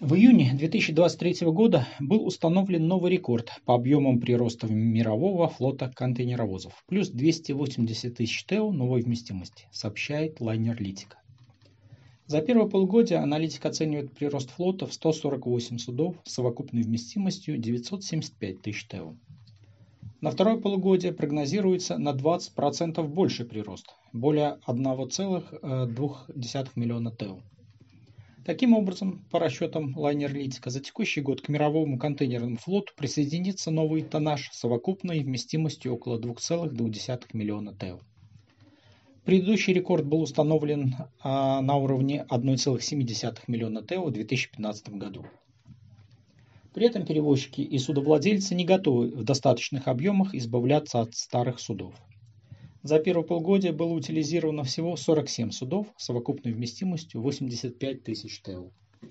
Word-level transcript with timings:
В 0.00 0.14
июне 0.14 0.54
2023 0.54 1.48
года 1.48 1.88
был 1.98 2.24
установлен 2.24 2.86
новый 2.86 3.10
рекорд 3.10 3.50
по 3.64 3.74
объемам 3.74 4.20
прироста 4.20 4.68
мирового 4.68 5.48
флота 5.48 5.92
контейнеровозов. 5.92 6.84
Плюс 6.86 7.08
280 7.08 8.14
тысяч 8.14 8.44
ТЭО 8.44 8.70
новой 8.70 9.02
вместимости, 9.02 9.66
сообщает 9.72 10.40
Лайнер 10.40 10.80
Литика. 10.80 11.18
За 12.26 12.40
первое 12.42 12.68
полугодие 12.68 13.18
аналитик 13.18 13.66
оценивает 13.66 14.12
прирост 14.12 14.50
флота 14.50 14.86
в 14.86 14.92
148 14.92 15.78
судов 15.78 16.14
с 16.22 16.34
совокупной 16.34 16.82
вместимостью 16.82 17.58
975 17.58 18.62
тысяч 18.62 18.84
ТЭО. 18.84 19.16
На 20.20 20.30
второе 20.30 20.58
полугодие 20.58 21.12
прогнозируется 21.12 21.98
на 21.98 22.10
20% 22.10 23.02
больше 23.02 23.44
прирост, 23.44 23.96
более 24.12 24.60
1,2 24.64 26.68
миллиона 26.76 27.10
ТЭО. 27.10 27.42
Таким 28.48 28.72
образом, 28.72 29.26
по 29.30 29.38
расчетам 29.38 29.92
Лайнерлитика, 29.94 30.70
за 30.70 30.80
текущий 30.80 31.20
год 31.20 31.42
к 31.42 31.50
мировому 31.50 31.98
контейнерному 31.98 32.56
флоту 32.56 32.94
присоединится 32.96 33.70
новый 33.70 34.00
тоннаж 34.00 34.48
совокупной 34.52 35.20
вместимостью 35.20 35.92
около 35.92 36.18
2,2 36.18 37.24
миллиона 37.34 37.74
ТЭО. 37.74 38.00
Предыдущий 39.26 39.74
рекорд 39.74 40.06
был 40.06 40.22
установлен 40.22 40.94
а, 41.20 41.60
на 41.60 41.76
уровне 41.76 42.24
1,7 42.30 43.38
миллиона 43.48 43.82
ТЭО 43.82 44.06
в 44.06 44.12
2015 44.12 44.94
году. 44.94 45.26
При 46.72 46.86
этом 46.86 47.04
перевозчики 47.04 47.60
и 47.60 47.78
судовладельцы 47.78 48.54
не 48.54 48.64
готовы 48.64 49.08
в 49.08 49.24
достаточных 49.24 49.88
объемах 49.88 50.34
избавляться 50.34 51.02
от 51.02 51.14
старых 51.14 51.60
судов. 51.60 51.94
За 52.82 53.00
первое 53.00 53.24
полугодие 53.24 53.72
было 53.72 53.92
утилизировано 53.92 54.62
всего 54.62 54.96
47 54.96 55.50
судов 55.50 55.88
с 55.96 56.04
совокупной 56.04 56.52
вместимостью 56.52 57.20
85 57.20 58.04
тысяч 58.04 58.40
ТЭУ. 58.40 58.72